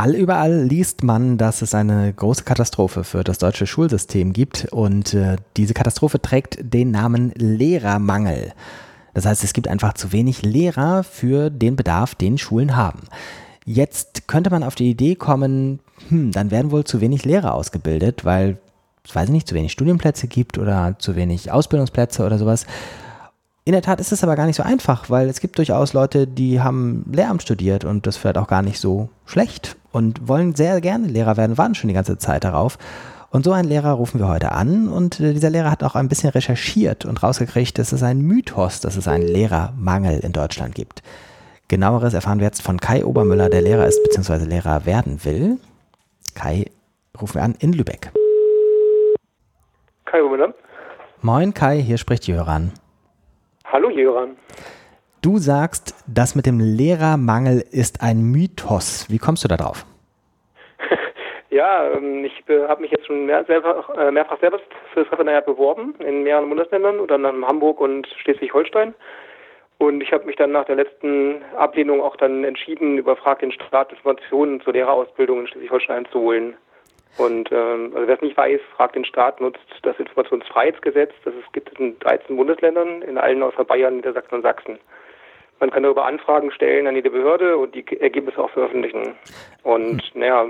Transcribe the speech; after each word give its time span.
Allüberall 0.00 0.62
liest 0.62 1.04
man, 1.04 1.36
dass 1.36 1.60
es 1.60 1.74
eine 1.74 2.10
große 2.10 2.44
Katastrophe 2.44 3.04
für 3.04 3.22
das 3.22 3.36
deutsche 3.36 3.66
Schulsystem 3.66 4.32
gibt 4.32 4.66
und 4.70 5.12
äh, 5.12 5.36
diese 5.58 5.74
Katastrophe 5.74 6.22
trägt 6.22 6.56
den 6.62 6.90
Namen 6.90 7.32
Lehrermangel. 7.36 8.54
Das 9.12 9.26
heißt, 9.26 9.44
es 9.44 9.52
gibt 9.52 9.68
einfach 9.68 9.92
zu 9.92 10.10
wenig 10.10 10.40
Lehrer 10.40 11.04
für 11.04 11.50
den 11.50 11.76
Bedarf, 11.76 12.14
den 12.14 12.38
Schulen 12.38 12.76
haben. 12.76 13.00
Jetzt 13.66 14.26
könnte 14.26 14.48
man 14.48 14.62
auf 14.62 14.74
die 14.74 14.88
Idee 14.88 15.16
kommen, 15.16 15.80
hm, 16.08 16.32
dann 16.32 16.50
werden 16.50 16.70
wohl 16.70 16.84
zu 16.84 17.02
wenig 17.02 17.26
Lehrer 17.26 17.52
ausgebildet, 17.52 18.24
weil 18.24 18.56
es, 19.04 19.14
weiß 19.14 19.26
ich 19.26 19.32
nicht, 19.34 19.48
zu 19.48 19.54
wenig 19.54 19.72
Studienplätze 19.72 20.28
gibt 20.28 20.56
oder 20.56 20.96
zu 20.98 21.14
wenig 21.14 21.52
Ausbildungsplätze 21.52 22.24
oder 22.24 22.38
sowas. 22.38 22.64
In 23.64 23.72
der 23.72 23.82
Tat 23.82 24.00
ist 24.00 24.10
es 24.10 24.24
aber 24.24 24.36
gar 24.36 24.46
nicht 24.46 24.56
so 24.56 24.62
einfach, 24.62 25.10
weil 25.10 25.28
es 25.28 25.40
gibt 25.40 25.58
durchaus 25.58 25.92
Leute, 25.92 26.26
die 26.26 26.60
haben 26.60 27.04
Lehramt 27.12 27.42
studiert 27.42 27.84
und 27.84 28.06
das 28.06 28.16
vielleicht 28.16 28.38
auch 28.38 28.46
gar 28.46 28.62
nicht 28.62 28.80
so 28.80 29.10
schlecht 29.26 29.76
und 29.92 30.26
wollen 30.26 30.54
sehr 30.54 30.80
gerne 30.80 31.06
Lehrer 31.06 31.36
werden, 31.36 31.58
warten 31.58 31.74
schon 31.74 31.88
die 31.88 31.94
ganze 31.94 32.16
Zeit 32.16 32.44
darauf. 32.44 32.78
Und 33.30 33.44
so 33.44 33.52
einen 33.52 33.68
Lehrer 33.68 33.92
rufen 33.92 34.18
wir 34.18 34.28
heute 34.28 34.52
an 34.52 34.88
und 34.88 35.20
äh, 35.20 35.34
dieser 35.34 35.50
Lehrer 35.50 35.70
hat 35.70 35.84
auch 35.84 35.94
ein 35.94 36.08
bisschen 36.08 36.30
recherchiert 36.30 37.04
und 37.04 37.22
rausgekriegt, 37.22 37.78
dass 37.78 37.92
es 37.92 38.02
ein 38.02 38.22
Mythos, 38.22 38.80
dass 38.80 38.96
es 38.96 39.06
einen 39.06 39.28
Lehrermangel 39.28 40.18
in 40.20 40.32
Deutschland 40.32 40.74
gibt. 40.74 41.02
Genaueres 41.68 42.14
erfahren 42.14 42.40
wir 42.40 42.46
jetzt 42.46 42.62
von 42.62 42.80
Kai 42.80 43.04
Obermüller, 43.04 43.48
der 43.48 43.62
Lehrer 43.62 43.86
ist 43.86 44.02
bzw. 44.02 44.46
Lehrer 44.46 44.84
werden 44.86 45.24
will. 45.24 45.58
Kai 46.34 46.64
rufen 47.20 47.34
wir 47.34 47.42
an 47.42 47.54
in 47.60 47.72
Lübeck. 47.72 48.10
Kai 50.06 50.22
Obermüller. 50.22 50.54
Moin 51.20 51.54
Kai, 51.54 51.80
hier 51.80 51.98
spricht 51.98 52.26
Jöran. 52.26 52.72
Hallo 53.72 53.88
Jöran. 53.88 54.36
Du 55.22 55.36
sagst, 55.36 55.94
das 56.08 56.34
mit 56.34 56.44
dem 56.44 56.58
Lehrermangel 56.58 57.62
ist 57.70 58.02
ein 58.02 58.20
Mythos. 58.32 59.06
Wie 59.08 59.18
kommst 59.18 59.44
du 59.44 59.48
da 59.48 59.56
drauf? 59.56 59.86
ja, 61.50 61.88
ähm, 61.92 62.24
ich 62.24 62.32
habe 62.68 62.82
mich 62.82 62.90
jetzt 62.90 63.06
schon 63.06 63.26
mehr, 63.26 63.44
selber, 63.44 63.84
äh, 63.96 64.10
mehrfach 64.10 64.40
selbst 64.40 64.64
für 64.92 65.04
das 65.04 65.12
Referendariat 65.12 65.46
beworben 65.46 65.94
in 66.00 66.24
mehreren 66.24 66.48
Bundesländern, 66.48 66.98
unter 66.98 67.14
anderem 67.14 67.46
Hamburg 67.46 67.80
und 67.80 68.08
Schleswig-Holstein. 68.22 68.92
Und 69.78 70.02
ich 70.02 70.12
habe 70.12 70.24
mich 70.24 70.34
dann 70.34 70.50
nach 70.50 70.64
der 70.64 70.76
letzten 70.76 71.40
Ablehnung 71.56 72.02
auch 72.02 72.16
dann 72.16 72.42
entschieden, 72.42 72.98
überfragt 72.98 73.42
den 73.42 73.52
Staat 73.52 73.92
Informationen 73.92 74.60
zur 74.62 74.72
Lehrerausbildung 74.72 75.40
in 75.40 75.46
Schleswig-Holstein 75.46 76.06
zu 76.10 76.18
holen. 76.18 76.54
Und 77.18 77.50
ähm, 77.52 77.92
also 77.94 78.06
wer 78.06 78.14
es 78.14 78.22
nicht 78.22 78.36
weiß, 78.36 78.60
fragt 78.76 78.94
den 78.94 79.04
Staat, 79.04 79.40
nutzt 79.40 79.58
das 79.82 79.98
Informationsfreiheitsgesetz, 79.98 81.12
das 81.24 81.34
es 81.34 81.52
gibt 81.52 81.78
in 81.78 81.98
13 81.98 82.36
Bundesländern, 82.36 83.02
in 83.02 83.18
allen 83.18 83.42
außer 83.42 83.64
Bayern, 83.64 83.96
Niedersachsen 83.96 84.36
und 84.36 84.42
Sachsen. 84.42 84.78
Man 85.58 85.70
kann 85.70 85.82
darüber 85.82 86.06
Anfragen 86.06 86.50
stellen 86.52 86.86
an 86.86 86.94
jede 86.94 87.10
Behörde 87.10 87.58
und 87.58 87.74
die 87.74 87.84
Ergebnisse 88.00 88.38
auch 88.38 88.50
veröffentlichen. 88.50 89.14
Und 89.62 90.02
hm. 90.02 90.20
naja, 90.20 90.46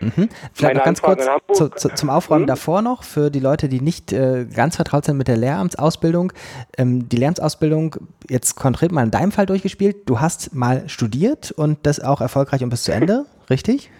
Mhm. 0.00 0.28
Vielleicht 0.52 0.76
noch 0.76 0.84
ganz 0.84 1.02
kurz 1.02 1.28
zu, 1.52 1.70
zu, 1.70 1.88
zum 1.88 2.10
Aufräumen 2.10 2.42
mhm. 2.42 2.48
davor 2.48 2.82
noch 2.82 3.02
für 3.02 3.30
die 3.30 3.40
Leute, 3.40 3.68
die 3.68 3.80
nicht 3.80 4.12
äh, 4.12 4.44
ganz 4.44 4.76
vertraut 4.76 5.04
sind 5.04 5.16
mit 5.16 5.28
der 5.28 5.36
Lehramtsausbildung. 5.36 6.32
Ähm, 6.76 7.08
die 7.08 7.16
Lehramtsausbildung 7.16 7.96
jetzt 8.28 8.54
konkret 8.54 8.92
mal 8.92 9.02
in 9.02 9.10
deinem 9.10 9.32
Fall 9.32 9.46
durchgespielt. 9.46 10.08
Du 10.08 10.20
hast 10.20 10.54
mal 10.54 10.88
studiert 10.88 11.50
und 11.50 11.84
das 11.86 12.00
auch 12.00 12.20
erfolgreich 12.20 12.62
und 12.62 12.70
bis 12.70 12.84
zu 12.84 12.92
Ende, 12.92 13.26
richtig? 13.50 13.90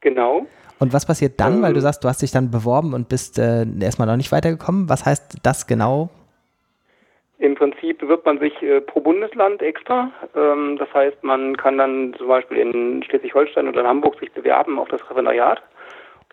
Genau. 0.00 0.46
Und 0.80 0.92
was 0.94 1.06
passiert 1.06 1.38
dann, 1.38 1.56
ähm, 1.56 1.62
weil 1.62 1.72
du 1.72 1.78
ähm. 1.78 1.82
sagst, 1.82 2.02
du 2.02 2.08
hast 2.08 2.22
dich 2.22 2.32
dann 2.32 2.50
beworben 2.50 2.94
und 2.94 3.08
bist 3.08 3.38
äh, 3.38 3.64
erstmal 3.80 4.08
noch 4.08 4.16
nicht 4.16 4.32
weitergekommen? 4.32 4.88
Was 4.88 5.06
heißt 5.06 5.38
das 5.42 5.66
genau? 5.66 6.08
Im 7.38 7.54
Prinzip 7.54 7.98
bewirbt 7.98 8.26
man 8.26 8.38
sich 8.38 8.60
äh, 8.62 8.80
pro 8.80 9.00
Bundesland 9.00 9.62
extra. 9.62 10.10
Ähm, 10.34 10.76
das 10.78 10.92
heißt, 10.92 11.22
man 11.22 11.56
kann 11.56 11.78
dann 11.78 12.14
zum 12.18 12.28
Beispiel 12.28 12.58
in 12.58 13.02
Schleswig-Holstein 13.02 13.68
oder 13.68 13.80
in 13.80 13.86
Hamburg 13.86 14.18
sich 14.18 14.32
bewerben 14.32 14.78
auf 14.78 14.88
das 14.88 15.02
Referendariat 15.02 15.62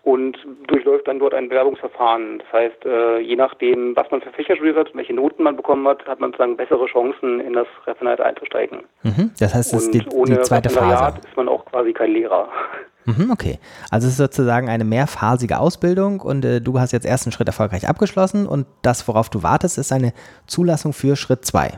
und 0.02 0.38
durchläuft 0.66 1.08
dann 1.08 1.18
dort 1.18 1.34
ein 1.34 1.48
Bewerbungsverfahren. 1.48 2.38
Das 2.38 2.52
heißt, 2.52 2.86
äh, 2.86 3.18
je 3.18 3.36
nachdem, 3.36 3.96
was 3.96 4.10
man 4.10 4.20
für 4.20 4.30
Fächer 4.30 4.56
studiert 4.56 4.76
hat, 4.76 4.94
welche 4.94 5.12
Noten 5.12 5.42
man 5.42 5.56
bekommen 5.56 5.86
hat, 5.88 6.06
hat 6.06 6.20
man 6.20 6.30
sozusagen 6.30 6.56
bessere 6.56 6.86
Chancen, 6.86 7.40
in 7.40 7.52
das 7.52 7.66
Referendariat 7.86 8.20
einzusteigen. 8.20 8.80
Mhm, 9.02 9.32
das 9.38 9.54
heißt, 9.54 9.72
das 9.72 9.84
ist 9.84 9.94
die, 9.94 10.06
ohne 10.14 10.36
die 10.36 10.42
zweite 10.42 10.70
Phase. 10.70 11.18
ist 11.26 11.36
man 11.36 11.48
auch 11.48 11.64
quasi 11.66 11.92
kein 11.92 12.12
Lehrer. 12.12 12.48
Mhm, 13.08 13.30
okay. 13.30 13.58
Also 13.90 14.06
es 14.06 14.12
ist 14.12 14.18
sozusagen 14.18 14.68
eine 14.68 14.84
mehrphasige 14.84 15.58
Ausbildung 15.58 16.20
und 16.20 16.44
äh, 16.44 16.60
du 16.60 16.78
hast 16.78 16.92
jetzt 16.92 17.06
ersten 17.06 17.32
Schritt 17.32 17.48
erfolgreich 17.48 17.88
abgeschlossen 17.88 18.46
und 18.46 18.66
das, 18.82 19.08
worauf 19.08 19.30
du 19.30 19.42
wartest, 19.42 19.78
ist 19.78 19.92
eine 19.92 20.12
Zulassung 20.46 20.92
für 20.92 21.16
Schritt 21.16 21.44
2. 21.44 21.72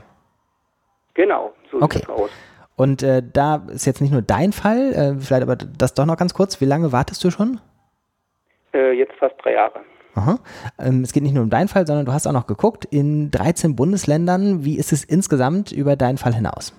Genau, 1.15 1.53
so 1.71 1.81
okay. 1.81 1.99
sieht 1.99 2.09
es 2.09 2.15
aus. 2.15 2.31
Und 2.75 3.03
äh, 3.05 3.23
da 3.33 3.63
ist 3.69 3.87
jetzt 3.87 4.01
nicht 4.01 4.11
nur 4.11 4.23
dein 4.23 4.53
Fall, 4.53 4.93
äh, 4.93 5.21
vielleicht 5.21 5.43
aber 5.43 5.55
das 5.55 5.95
doch 5.95 6.07
noch 6.07 6.17
ganz 6.17 6.35
kurz. 6.35 6.61
Wie 6.61 6.65
lange 6.65 6.91
wartest 6.91 7.23
du 7.23 7.31
schon? 7.31 7.61
Äh, 8.75 8.93
jetzt 8.93 9.13
fast 9.21 9.35
drei 9.43 9.53
Jahre. 9.53 9.81
Aha. 10.17 10.41
Ähm, 10.81 11.03
es 11.03 11.13
geht 11.13 11.23
nicht 11.23 11.35
nur 11.35 11.45
um 11.45 11.51
deinen 11.51 11.69
Fall, 11.69 11.87
sondern 11.87 12.07
du 12.07 12.13
hast 12.13 12.27
auch 12.27 12.33
noch 12.33 12.49
geguckt, 12.49 12.87
in 12.87 13.31
13 13.31 13.77
Bundesländern, 13.77 14.65
wie 14.65 14.79
ist 14.79 14.93
es 14.93 15.05
insgesamt 15.05 15.71
über 15.71 15.95
deinen 15.95 16.19
Fall 16.19 16.35
hinaus? 16.35 16.75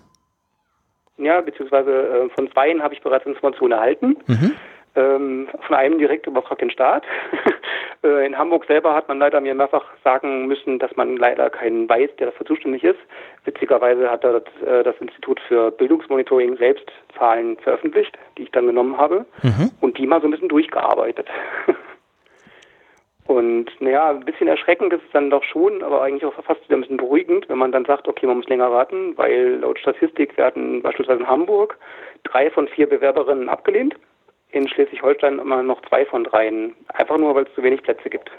Ja, 1.21 1.41
beziehungsweise 1.41 1.91
äh, 1.91 2.29
von 2.29 2.51
zweien 2.51 2.81
habe 2.81 2.93
ich 2.93 3.01
bereits 3.01 3.25
Informationen 3.25 3.73
erhalten. 3.73 4.17
Mhm. 4.27 4.55
Ähm, 4.93 5.47
von 5.65 5.75
einem 5.75 5.99
direkt 5.99 6.27
überfragt 6.27 6.61
den 6.61 6.69
Staat. 6.69 7.05
äh, 8.03 8.25
in 8.25 8.37
Hamburg 8.37 8.65
selber 8.65 8.93
hat 8.93 9.07
man 9.07 9.19
leider 9.19 9.39
mir 9.39 9.55
mehrfach 9.55 9.85
sagen 10.03 10.47
müssen, 10.47 10.79
dass 10.79 10.93
man 10.97 11.15
leider 11.15 11.49
keinen 11.49 11.87
weiß, 11.87 12.09
der 12.19 12.27
dafür 12.27 12.45
zuständig 12.45 12.83
ist. 12.83 12.99
Witzigerweise 13.45 14.11
hat 14.11 14.25
das, 14.25 14.43
äh, 14.65 14.83
das 14.83 14.95
Institut 14.99 15.39
für 15.47 15.71
Bildungsmonitoring 15.71 16.57
selbst 16.57 16.91
Zahlen 17.17 17.57
veröffentlicht, 17.59 18.17
die 18.37 18.43
ich 18.43 18.51
dann 18.51 18.67
genommen 18.67 18.97
habe 18.97 19.25
mhm. 19.43 19.71
und 19.79 19.97
die 19.97 20.07
mal 20.07 20.19
so 20.19 20.27
ein 20.27 20.31
bisschen 20.31 20.49
durchgearbeitet. 20.49 21.27
Und 23.31 23.69
naja, 23.79 24.09
ein 24.09 24.25
bisschen 24.25 24.49
erschreckend 24.49 24.91
ist 24.91 25.03
es 25.05 25.11
dann 25.13 25.29
doch 25.29 25.43
schon, 25.43 25.81
aber 25.83 26.01
eigentlich 26.01 26.25
auch 26.25 26.33
fast 26.43 26.61
wieder 26.65 26.75
ein 26.75 26.81
bisschen 26.81 26.97
beruhigend, 26.97 27.47
wenn 27.47 27.57
man 27.57 27.71
dann 27.71 27.85
sagt, 27.85 28.09
okay, 28.09 28.27
man 28.27 28.37
muss 28.37 28.49
länger 28.49 28.69
warten, 28.71 29.17
weil 29.17 29.59
laut 29.61 29.79
Statistik 29.79 30.37
werden 30.37 30.81
beispielsweise 30.81 31.21
in 31.21 31.27
Hamburg 31.27 31.77
drei 32.23 32.51
von 32.51 32.67
vier 32.67 32.89
Bewerberinnen 32.89 33.47
abgelehnt, 33.47 33.95
in 34.49 34.67
Schleswig-Holstein 34.67 35.39
immer 35.39 35.63
noch 35.63 35.81
zwei 35.87 36.05
von 36.05 36.25
dreien, 36.25 36.75
einfach 36.89 37.17
nur, 37.17 37.33
weil 37.33 37.45
es 37.45 37.55
zu 37.55 37.63
wenig 37.63 37.81
Plätze 37.83 38.09
gibt. 38.09 38.29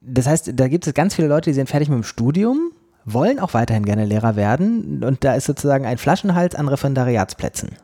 Das 0.00 0.28
heißt, 0.28 0.52
da 0.54 0.68
gibt 0.68 0.86
es 0.86 0.94
ganz 0.94 1.16
viele 1.16 1.26
Leute, 1.26 1.50
die 1.50 1.54
sind 1.54 1.68
fertig 1.68 1.88
mit 1.88 1.98
dem 1.98 2.04
Studium, 2.04 2.70
wollen 3.04 3.40
auch 3.40 3.52
weiterhin 3.52 3.84
gerne 3.84 4.04
Lehrer 4.04 4.36
werden 4.36 5.02
und 5.04 5.24
da 5.24 5.34
ist 5.34 5.46
sozusagen 5.46 5.86
ein 5.86 5.98
Flaschenhals 5.98 6.54
an 6.54 6.68
Referendariatsplätzen. 6.68 7.76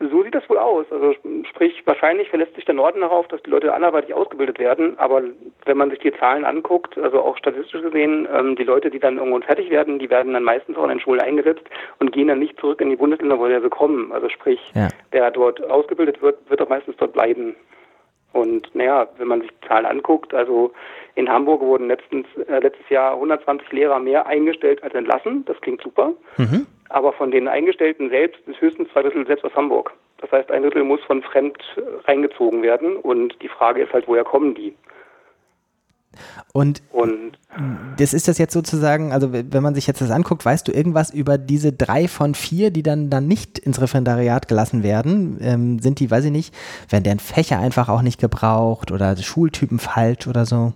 So 0.00 0.22
sieht 0.22 0.34
das 0.34 0.46
wohl 0.50 0.58
aus. 0.74 0.86
Also 0.90 1.14
sprich, 1.48 1.82
wahrscheinlich 1.86 2.28
verlässt 2.28 2.54
sich 2.54 2.64
der 2.64 2.74
Norden 2.74 3.00
darauf, 3.00 3.28
dass 3.28 3.42
die 3.42 3.50
Leute 3.50 3.72
anderweitig 3.72 4.14
ausgebildet 4.14 4.58
werden. 4.58 4.98
Aber 4.98 5.22
wenn 5.64 5.76
man 5.76 5.90
sich 5.90 6.00
die 6.00 6.12
Zahlen 6.12 6.44
anguckt, 6.44 6.98
also 6.98 7.20
auch 7.20 7.36
statistisch 7.36 7.82
gesehen, 7.82 8.28
ähm, 8.32 8.56
die 8.56 8.64
Leute, 8.64 8.90
die 8.90 8.98
dann 8.98 9.18
irgendwann 9.18 9.42
fertig 9.42 9.70
werden, 9.70 9.98
die 9.98 10.10
werden 10.10 10.32
dann 10.32 10.44
meistens 10.44 10.76
auch 10.76 10.84
in 10.84 10.90
den 10.90 11.00
Schulen 11.00 11.20
eingesetzt 11.20 11.64
und 11.98 12.12
gehen 12.12 12.28
dann 12.28 12.38
nicht 12.40 12.58
zurück 12.58 12.80
in 12.80 12.90
die 12.90 12.96
Bundesländer, 12.96 13.38
wo 13.38 13.46
sie 13.46 13.70
kommen. 13.70 14.12
Also 14.12 14.28
sprich, 14.28 14.60
ja. 14.74 14.88
wer 15.10 15.30
dort 15.30 15.62
ausgebildet 15.70 16.20
wird, 16.22 16.38
wird 16.50 16.60
auch 16.60 16.68
meistens 16.68 16.96
dort 16.96 17.12
bleiben. 17.12 17.54
Und 18.32 18.74
naja, 18.74 19.06
wenn 19.18 19.28
man 19.28 19.42
sich 19.42 19.50
die 19.50 19.68
Zahlen 19.68 19.86
anguckt, 19.86 20.34
also 20.34 20.72
in 21.14 21.28
Hamburg 21.28 21.60
wurden 21.60 21.86
letztens, 21.86 22.26
äh, 22.48 22.58
letztes 22.58 22.88
Jahr 22.90 23.14
120 23.14 23.70
Lehrer 23.70 24.00
mehr 24.00 24.26
eingestellt 24.26 24.82
als 24.82 24.94
entlassen. 24.94 25.44
Das 25.44 25.60
klingt 25.60 25.80
super. 25.80 26.12
Mhm. 26.36 26.66
Aber 26.88 27.12
von 27.12 27.30
den 27.30 27.46
Eingestellten 27.46 28.10
selbst 28.10 28.40
ist 28.48 28.60
höchstens 28.60 28.88
zwei 28.92 29.02
Drittel 29.02 29.26
selbst 29.26 29.44
aus 29.44 29.54
Hamburg. 29.54 29.92
Das 30.24 30.32
heißt, 30.32 30.50
ein 30.50 30.62
Drittel 30.62 30.84
muss 30.84 31.02
von 31.02 31.22
fremd 31.22 31.58
reingezogen 32.06 32.62
werden. 32.62 32.96
Und 32.96 33.34
die 33.42 33.48
Frage 33.48 33.82
ist 33.82 33.92
halt, 33.92 34.08
woher 34.08 34.24
kommen 34.24 34.54
die? 34.54 34.74
Und, 36.52 36.82
und 36.92 37.32
das 37.98 38.14
ist 38.14 38.28
das 38.28 38.38
jetzt 38.38 38.54
sozusagen, 38.54 39.12
also 39.12 39.32
wenn 39.32 39.62
man 39.62 39.74
sich 39.74 39.86
jetzt 39.86 40.00
das 40.00 40.12
anguckt, 40.12 40.44
weißt 40.44 40.66
du 40.66 40.72
irgendwas 40.72 41.12
über 41.12 41.36
diese 41.36 41.72
drei 41.72 42.08
von 42.08 42.34
vier, 42.34 42.70
die 42.70 42.84
dann, 42.84 43.10
dann 43.10 43.26
nicht 43.26 43.58
ins 43.58 43.82
Referendariat 43.82 44.48
gelassen 44.48 44.82
werden? 44.82 45.38
Ähm, 45.42 45.78
sind 45.80 46.00
die, 46.00 46.10
weiß 46.10 46.24
ich 46.24 46.30
nicht, 46.30 46.54
werden 46.88 47.04
deren 47.04 47.18
Fächer 47.18 47.58
einfach 47.58 47.90
auch 47.90 48.00
nicht 48.00 48.20
gebraucht 48.20 48.92
oder 48.92 49.16
Schultypen 49.16 49.78
falsch 49.78 50.26
oder 50.26 50.46
so? 50.46 50.72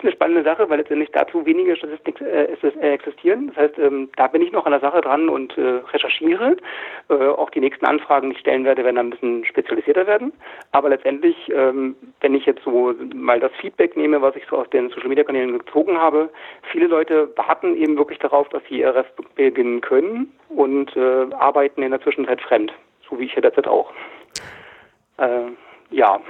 Ist 0.00 0.04
eine 0.06 0.12
spannende 0.14 0.42
Sache, 0.44 0.70
weil 0.70 0.78
letztendlich 0.78 1.10
dazu 1.12 1.44
wenige 1.44 1.76
Statistiken 1.76 2.24
äh, 2.24 2.44
äh, 2.44 2.90
existieren. 2.94 3.48
Das 3.48 3.56
heißt, 3.56 3.78
ähm, 3.78 4.08
da 4.16 4.28
bin 4.28 4.40
ich 4.40 4.50
noch 4.50 4.64
an 4.64 4.72
der 4.72 4.80
Sache 4.80 5.02
dran 5.02 5.28
und 5.28 5.58
äh, 5.58 5.82
recherchiere. 5.92 6.56
Äh, 7.10 7.14
auch 7.14 7.50
die 7.50 7.60
nächsten 7.60 7.84
Anfragen, 7.84 8.30
die 8.30 8.36
ich 8.36 8.40
stellen 8.40 8.64
werde, 8.64 8.82
werden 8.82 8.96
dann 8.96 9.08
ein 9.08 9.10
bisschen 9.10 9.44
spezialisierter 9.44 10.06
werden. 10.06 10.32
Aber 10.72 10.88
letztendlich, 10.88 11.36
ähm, 11.54 11.96
wenn 12.22 12.34
ich 12.34 12.46
jetzt 12.46 12.64
so 12.64 12.94
mal 13.14 13.40
das 13.40 13.52
Feedback 13.60 13.94
nehme, 13.94 14.22
was 14.22 14.34
ich 14.36 14.46
so 14.48 14.56
aus 14.56 14.70
den 14.70 14.88
Social 14.88 15.08
Media 15.08 15.22
Kanälen 15.22 15.58
gezogen 15.58 15.98
habe, 15.98 16.30
viele 16.72 16.86
Leute 16.86 17.28
warten 17.36 17.76
eben 17.76 17.98
wirklich 17.98 18.20
darauf, 18.20 18.48
dass 18.48 18.62
sie 18.70 18.78
ihr 18.78 18.94
Ref 18.94 19.08
beginnen 19.34 19.82
können 19.82 20.32
und 20.48 20.96
äh, 20.96 21.26
arbeiten 21.34 21.82
in 21.82 21.90
der 21.90 22.00
Zwischenzeit 22.00 22.40
fremd. 22.40 22.72
So 23.06 23.18
wie 23.18 23.26
ich 23.26 23.34
ja 23.34 23.42
derzeit 23.42 23.68
auch. 23.68 23.92
Äh, 25.18 25.50
ja. 25.90 26.22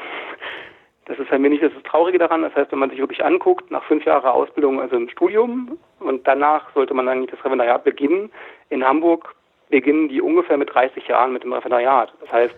Das 1.11 1.19
ist 1.19 1.33
ein 1.33 1.43
wenig 1.43 1.61
das 1.61 1.73
Traurige 1.83 2.19
daran. 2.19 2.43
Das 2.43 2.55
heißt, 2.55 2.71
wenn 2.71 2.79
man 2.79 2.91
sich 2.91 3.01
wirklich 3.01 3.25
anguckt, 3.25 3.69
nach 3.73 3.83
fünf 3.83 4.05
Jahren 4.05 4.25
Ausbildung, 4.25 4.81
also 4.81 4.95
im 4.95 5.09
Studium, 5.09 5.77
und 5.99 6.25
danach 6.25 6.73
sollte 6.73 6.95
man 6.95 7.09
eigentlich 7.09 7.33
das 7.33 7.41
Referendariat 7.41 7.83
beginnen. 7.83 8.31
In 8.69 8.85
Hamburg 8.85 9.35
beginnen 9.71 10.09
die 10.09 10.23
ungefähr 10.23 10.57
mit 10.57 10.73
30 10.73 11.09
Jahren 11.09 11.33
mit 11.33 11.43
dem 11.43 11.53
Referendariat. 11.53 12.13
Das 12.21 12.33
heißt, 12.33 12.55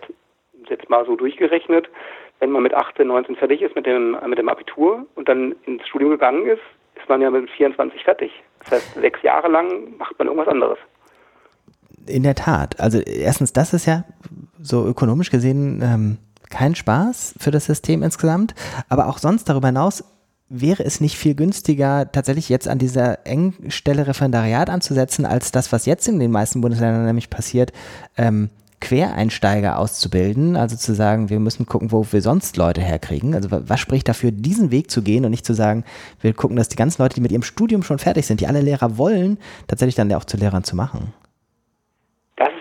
jetzt 0.69 0.87
mal 0.87 1.03
so 1.03 1.15
durchgerechnet, 1.15 1.89
wenn 2.41 2.51
man 2.51 2.61
mit 2.61 2.75
18, 2.75 3.07
19 3.07 3.37
fertig 3.37 3.63
ist 3.63 3.75
mit 3.75 3.87
dem, 3.87 4.15
mit 4.27 4.37
dem 4.37 4.49
Abitur 4.49 5.07
und 5.15 5.27
dann 5.27 5.55
ins 5.65 5.87
Studium 5.87 6.11
gegangen 6.11 6.45
ist, 6.45 6.61
ist 6.95 7.09
man 7.09 7.21
ja 7.21 7.31
mit 7.31 7.49
24 7.49 8.03
fertig. 8.03 8.31
Das 8.59 8.73
heißt, 8.73 8.93
sechs 8.93 9.19
Jahre 9.23 9.47
lang 9.47 9.97
macht 9.97 10.19
man 10.19 10.27
irgendwas 10.27 10.53
anderes. 10.53 10.77
In 12.05 12.21
der 12.21 12.35
Tat. 12.35 12.79
Also 12.79 12.99
erstens, 12.99 13.51
das 13.51 13.73
ist 13.73 13.87
ja 13.87 14.03
so 14.61 14.85
ökonomisch 14.85 15.31
gesehen 15.31 15.81
ähm, 15.81 16.17
kein 16.53 16.75
Spaß 16.75 17.35
für 17.39 17.51
das 17.51 17.65
System 17.65 18.03
insgesamt, 18.03 18.53
aber 18.87 19.07
auch 19.07 19.17
sonst 19.17 19.49
darüber 19.49 19.67
hinaus 19.67 20.03
wäre 20.49 20.85
es 20.85 21.01
nicht 21.01 21.17
viel 21.17 21.33
günstiger, 21.33 22.11
tatsächlich 22.11 22.47
jetzt 22.47 22.67
an 22.67 22.77
dieser 22.77 23.25
Engstelle 23.25 24.05
Referendariat 24.05 24.69
anzusetzen, 24.69 25.25
als 25.25 25.51
das, 25.51 25.71
was 25.71 25.87
jetzt 25.87 26.07
in 26.07 26.19
den 26.19 26.29
meisten 26.29 26.61
Bundesländern 26.61 27.05
nämlich 27.05 27.31
passiert, 27.31 27.73
ähm, 28.17 28.49
Quereinsteiger 28.79 29.79
auszubilden, 29.79 30.55
also 30.55 30.75
zu 30.75 30.93
sagen, 30.93 31.29
wir 31.29 31.39
müssen 31.39 31.65
gucken, 31.65 31.91
wo 31.91 32.05
wir 32.11 32.21
sonst 32.21 32.57
Leute 32.57 32.81
herkriegen. 32.81 33.33
Also 33.33 33.47
was 33.49 33.79
spricht 33.79 34.09
dafür, 34.09 34.31
diesen 34.31 34.71
Weg 34.71 34.91
zu 34.91 35.01
gehen 35.01 35.23
und 35.23 35.31
nicht 35.31 35.45
zu 35.45 35.53
sagen, 35.53 35.85
wir 36.19 36.33
gucken, 36.33 36.57
dass 36.57 36.67
die 36.67 36.75
ganzen 36.75 37.01
Leute, 37.01 37.15
die 37.15 37.21
mit 37.21 37.31
ihrem 37.31 37.43
Studium 37.43 37.81
schon 37.81 37.97
fertig 37.97 38.27
sind, 38.27 38.41
die 38.41 38.47
alle 38.47 38.61
Lehrer 38.61 38.97
wollen, 38.97 39.37
tatsächlich 39.67 39.95
dann 39.95 40.13
auch 40.13 40.25
zu 40.25 40.35
Lehrern 40.35 40.65
zu 40.65 40.75
machen? 40.75 41.13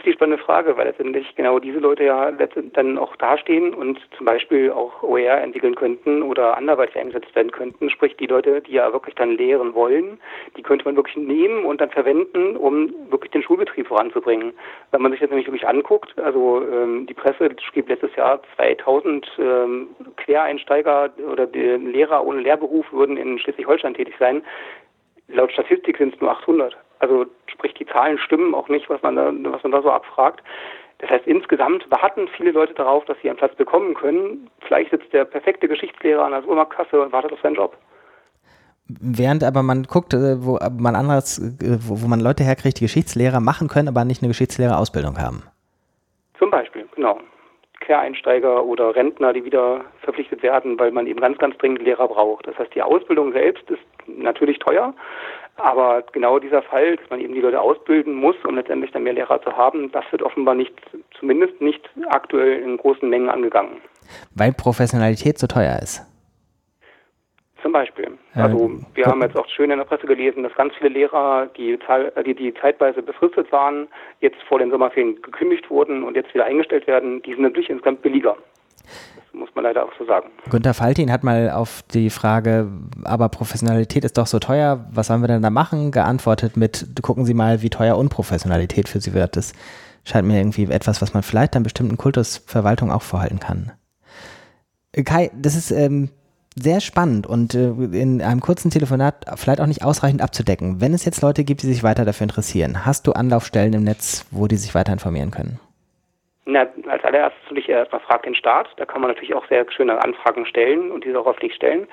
Ist 0.02 0.06
die 0.06 0.12
spannende 0.14 0.42
Frage, 0.42 0.76
weil 0.76 0.88
letztendlich 0.88 1.32
genau 1.36 1.60
diese 1.60 1.78
Leute 1.78 2.02
ja 2.02 2.32
dann 2.32 2.98
auch 2.98 3.14
dastehen 3.14 3.72
und 3.72 4.00
zum 4.16 4.26
Beispiel 4.26 4.72
auch 4.72 5.00
OER 5.04 5.40
entwickeln 5.40 5.76
könnten 5.76 6.22
oder 6.22 6.56
anderweitig 6.56 6.98
eingesetzt 6.98 7.32
werden 7.36 7.52
könnten. 7.52 7.88
Sprich, 7.88 8.16
die 8.16 8.26
Leute, 8.26 8.62
die 8.62 8.72
ja 8.72 8.92
wirklich 8.92 9.14
dann 9.14 9.36
lehren 9.36 9.74
wollen, 9.74 10.18
die 10.56 10.62
könnte 10.62 10.86
man 10.86 10.96
wirklich 10.96 11.16
nehmen 11.16 11.64
und 11.64 11.80
dann 11.80 11.90
verwenden, 11.90 12.56
um 12.56 12.92
wirklich 13.12 13.30
den 13.30 13.44
Schulbetrieb 13.44 13.86
voranzubringen. 13.86 14.54
Wenn 14.90 15.02
man 15.02 15.12
sich 15.12 15.20
das 15.20 15.30
nämlich 15.30 15.46
wirklich 15.46 15.68
anguckt, 15.68 16.18
also 16.18 16.66
ähm, 16.66 17.06
die 17.06 17.14
Presse 17.14 17.54
schrieb 17.60 17.88
letztes 17.88 18.16
Jahr 18.16 18.42
2000 18.56 19.24
ähm, 19.38 19.90
Quereinsteiger 20.16 21.10
oder 21.30 21.46
Lehrer 21.46 22.26
ohne 22.26 22.40
Lehrberuf 22.40 22.92
würden 22.92 23.16
in 23.16 23.38
Schleswig-Holstein 23.38 23.94
tätig 23.94 24.14
sein. 24.18 24.42
Laut 25.28 25.52
Statistik 25.52 25.96
sind 25.96 26.12
es 26.12 26.20
nur 26.20 26.32
800. 26.32 26.76
Also 27.02 27.26
sprich, 27.46 27.74
die 27.74 27.86
Zahlen 27.86 28.16
stimmen 28.16 28.54
auch 28.54 28.68
nicht, 28.68 28.88
was 28.88 29.02
man 29.02 29.16
da, 29.16 29.32
was 29.50 29.62
man 29.64 29.72
da 29.72 29.82
so 29.82 29.90
abfragt. 29.90 30.40
Das 30.98 31.10
heißt, 31.10 31.26
insgesamt 31.26 31.90
warten 31.90 32.28
viele 32.36 32.52
Leute 32.52 32.74
darauf, 32.74 33.04
dass 33.06 33.16
sie 33.20 33.28
einen 33.28 33.36
Platz 33.36 33.56
bekommen 33.56 33.94
können. 33.94 34.48
Vielleicht 34.60 34.92
sitzt 34.92 35.12
der 35.12 35.24
perfekte 35.24 35.66
Geschichtslehrer 35.66 36.24
an 36.24 36.30
der 36.30 36.42
Supermarktkasse 36.42 37.02
und 37.02 37.12
wartet 37.12 37.32
auf 37.32 37.40
seinen 37.40 37.56
Job. 37.56 37.76
Während 38.86 39.42
aber 39.42 39.64
man 39.64 39.82
guckt, 39.82 40.14
äh, 40.14 40.44
wo 40.44 40.60
man 40.78 40.94
anderes, 40.94 41.38
äh, 41.38 41.78
wo, 41.80 42.06
man 42.06 42.20
Leute 42.20 42.44
herkriegt, 42.44 42.78
die 42.78 42.84
Geschichtslehrer 42.84 43.40
machen 43.40 43.66
können, 43.66 43.88
aber 43.88 44.04
nicht 44.04 44.22
eine 44.22 44.28
Geschichtslehrerausbildung 44.28 45.18
haben. 45.18 45.42
Zum 46.38 46.50
Beispiel, 46.50 46.86
genau. 46.94 47.18
Quereinsteiger 47.80 48.64
oder 48.64 48.94
Rentner, 48.94 49.32
die 49.32 49.44
wieder 49.44 49.80
verpflichtet 50.02 50.44
werden, 50.44 50.78
weil 50.78 50.92
man 50.92 51.08
eben 51.08 51.18
ganz, 51.18 51.36
ganz 51.38 51.58
dringend 51.58 51.82
Lehrer 51.82 52.06
braucht. 52.06 52.46
Das 52.46 52.56
heißt, 52.58 52.72
die 52.76 52.82
Ausbildung 52.82 53.32
selbst 53.32 53.68
ist 53.70 53.82
natürlich 54.06 54.60
teuer, 54.60 54.94
aber 55.56 56.02
genau 56.12 56.38
dieser 56.38 56.62
Fall, 56.62 56.96
dass 56.96 57.10
man 57.10 57.20
eben 57.20 57.34
die 57.34 57.40
Leute 57.40 57.60
ausbilden 57.60 58.14
muss, 58.14 58.36
um 58.44 58.56
letztendlich 58.56 58.90
dann 58.92 59.02
mehr 59.02 59.12
Lehrer 59.12 59.40
zu 59.42 59.56
haben, 59.56 59.92
das 59.92 60.04
wird 60.10 60.22
offenbar 60.22 60.54
nicht, 60.54 60.74
zumindest 61.18 61.60
nicht 61.60 61.88
aktuell 62.08 62.62
in 62.62 62.76
großen 62.76 63.08
Mengen 63.08 63.28
angegangen. 63.28 63.80
Weil 64.34 64.52
Professionalität 64.52 65.38
so 65.38 65.46
teuer 65.46 65.78
ist. 65.82 66.06
Zum 67.60 67.70
Beispiel. 67.70 68.18
Also 68.34 68.64
ähm, 68.64 68.86
wir 68.94 69.06
haben 69.06 69.22
jetzt 69.22 69.36
auch 69.36 69.48
schön 69.48 69.70
in 69.70 69.78
der 69.78 69.84
Presse 69.84 70.06
gelesen, 70.06 70.42
dass 70.42 70.52
ganz 70.54 70.74
viele 70.74 70.90
Lehrer, 70.90 71.46
die, 71.56 71.78
die, 72.26 72.34
die 72.34 72.54
zeitweise 72.54 73.02
befristet 73.02 73.52
waren, 73.52 73.86
jetzt 74.20 74.42
vor 74.48 74.58
den 74.58 74.70
Sommerferien 74.70 75.22
gekündigt 75.22 75.70
wurden 75.70 76.02
und 76.02 76.16
jetzt 76.16 76.34
wieder 76.34 76.44
eingestellt 76.44 76.88
werden, 76.88 77.22
die 77.22 77.34
sind 77.34 77.42
natürlich 77.42 77.70
insgesamt 77.70 78.02
billiger 78.02 78.36
muss 79.32 79.48
man 79.54 79.64
leider 79.64 79.84
auch 79.84 79.92
so 79.98 80.04
sagen. 80.04 80.28
Günter 80.50 80.74
Faltin 80.74 81.10
hat 81.10 81.24
mal 81.24 81.50
auf 81.50 81.82
die 81.94 82.10
Frage, 82.10 82.68
aber 83.04 83.28
Professionalität 83.28 84.04
ist 84.04 84.18
doch 84.18 84.26
so 84.26 84.38
teuer, 84.38 84.86
was 84.90 85.06
sollen 85.06 85.22
wir 85.22 85.28
denn 85.28 85.42
da 85.42 85.50
machen, 85.50 85.90
geantwortet 85.90 86.56
mit, 86.56 86.86
gucken 87.02 87.24
Sie 87.24 87.34
mal, 87.34 87.62
wie 87.62 87.70
teuer 87.70 87.96
Unprofessionalität 87.96 88.88
für 88.88 89.00
Sie 89.00 89.14
wird. 89.14 89.36
Das 89.36 89.52
scheint 90.04 90.26
mir 90.28 90.38
irgendwie 90.38 90.64
etwas, 90.64 91.00
was 91.00 91.14
man 91.14 91.22
vielleicht 91.22 91.56
an 91.56 91.62
bestimmten 91.62 91.96
Kultusverwaltungen 91.96 92.94
auch 92.94 93.02
vorhalten 93.02 93.40
kann. 93.40 93.72
Kai, 95.04 95.30
das 95.34 95.54
ist 95.54 95.70
ähm, 95.70 96.10
sehr 96.54 96.80
spannend 96.80 97.26
und 97.26 97.54
äh, 97.54 97.70
in 97.70 98.20
einem 98.20 98.40
kurzen 98.40 98.70
Telefonat 98.70 99.26
vielleicht 99.36 99.60
auch 99.60 99.66
nicht 99.66 99.84
ausreichend 99.84 100.20
abzudecken. 100.20 100.80
Wenn 100.80 100.92
es 100.92 101.04
jetzt 101.04 101.22
Leute 101.22 101.44
gibt, 101.44 101.62
die 101.62 101.66
sich 101.66 101.82
weiter 101.82 102.04
dafür 102.04 102.24
interessieren, 102.24 102.84
hast 102.84 103.06
du 103.06 103.12
Anlaufstellen 103.12 103.72
im 103.72 103.84
Netz, 103.84 104.26
wo 104.30 104.46
die 104.46 104.56
sich 104.56 104.74
weiter 104.74 104.92
informieren 104.92 105.30
können? 105.30 105.58
Na, 106.44 106.66
als 106.88 107.04
allererstes 107.04 107.40
natürlich 107.44 107.68
erstmal 107.68 108.00
fragt 108.00 108.26
den 108.26 108.34
Staat. 108.34 108.68
Da 108.76 108.84
kann 108.84 109.00
man 109.00 109.10
natürlich 109.10 109.32
auch 109.32 109.46
sehr 109.46 109.64
schöne 109.70 110.02
Anfragen 110.02 110.44
stellen 110.44 110.90
und 110.90 111.04
diese 111.04 111.20
auch 111.20 111.26
öffentlich 111.26 111.54
stellen. 111.54 111.86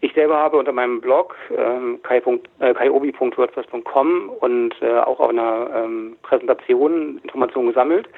Ich 0.00 0.14
selber 0.14 0.36
habe 0.36 0.58
unter 0.58 0.70
meinem 0.70 1.00
Blog 1.00 1.34
ähm, 1.50 1.98
kaiobi.wordpress.com 2.02 4.30
und 4.40 4.80
äh, 4.80 4.98
auch 4.98 5.18
auf 5.18 5.30
einer 5.30 5.70
ähm, 5.74 6.16
Präsentation 6.22 7.18
Informationen 7.24 7.66
gesammelt. 7.68 8.08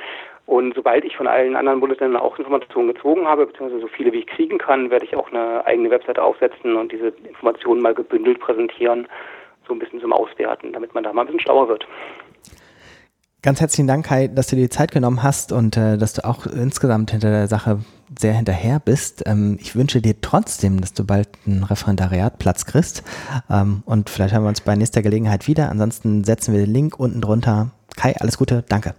Und 0.45 0.75
sobald 0.75 1.05
ich 1.05 1.17
von 1.17 1.27
allen 1.27 1.57
anderen 1.57 1.81
Bundesländern 1.81 2.21
auch 2.21 2.39
Informationen 2.39 2.93
gezogen 2.93 3.27
habe, 3.27 3.47
beziehungsweise 3.47 3.81
so 3.81 3.89
viele 3.89 4.13
wie 4.13 4.21
ich 4.21 4.27
kriegen 4.27 4.59
kann, 4.59 4.91
werde 4.91 5.07
ich 5.07 5.17
auch 5.17 5.31
eine 5.31 5.65
eigene 5.65 5.91
Webseite 5.91 6.23
aufsetzen 6.23 6.77
und 6.77 6.93
diese 6.93 7.09
Informationen 7.09 7.81
mal 7.81 7.95
gebündelt 7.95 8.41
präsentieren, 8.41 9.09
so 9.67 9.75
ein 9.75 9.79
bisschen 9.79 10.01
zum 10.01 10.13
Auswerten, 10.13 10.73
damit 10.73 10.95
man 10.95 11.05
da 11.05 11.13
mal 11.13 11.23
ein 11.23 11.27
bisschen 11.27 11.41
schlauer 11.41 11.69
wird. 11.69 11.87
Ganz 13.41 13.61
herzlichen 13.61 13.87
Dank, 13.87 14.05
Kai, 14.05 14.27
dass 14.27 14.49
du 14.49 14.57
dir 14.57 14.63
die 14.63 14.69
Zeit 14.69 14.91
genommen 14.91 15.23
hast 15.23 15.53
und 15.53 15.77
äh, 15.77 15.97
dass 15.97 16.13
du 16.13 16.25
auch 16.25 16.47
insgesamt 16.47 17.13
hinter 17.13 17.31
der 17.31 17.47
Sache 17.47 17.79
sehr 18.19 18.33
hinterher 18.33 18.81
bist. 18.81 19.23
Ähm, 19.27 19.59
ich 19.61 19.77
wünsche 19.77 20.01
dir 20.01 20.21
trotzdem, 20.21 20.81
dass 20.81 20.93
du 20.93 21.05
bald 21.05 21.29
einen 21.47 21.63
Referendariatplatz 21.63 22.65
kriegst. 22.67 23.05
Ähm, 23.49 23.83
und 23.87 24.11
vielleicht 24.11 24.35
haben 24.35 24.43
wir 24.43 24.49
uns 24.49 24.61
bei 24.61 24.75
nächster 24.75 25.03
Gelegenheit 25.03 25.47
wieder. 25.47 25.71
Ansonsten 25.71 26.25
setzen 26.25 26.53
wir 26.53 26.61
den 26.61 26.73
Link 26.73 26.99
unten 26.99 27.21
drunter. 27.21 27.71
Kai, 27.97 28.17
alles 28.19 28.39
Gute, 28.39 28.65
danke. 28.69 28.95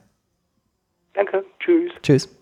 Danke, 1.13 1.44
tschüss. 1.59 1.91
Tschüss. 2.01 2.38